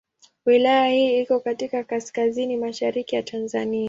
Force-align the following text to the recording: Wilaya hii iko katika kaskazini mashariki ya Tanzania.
Wilaya 0.45 0.87
hii 0.87 1.21
iko 1.21 1.39
katika 1.39 1.83
kaskazini 1.83 2.57
mashariki 2.57 3.15
ya 3.15 3.23
Tanzania. 3.23 3.79